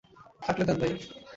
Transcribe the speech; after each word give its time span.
থাকলে 0.41 0.63
দেন, 0.65 0.77
ভাই। 0.77 0.91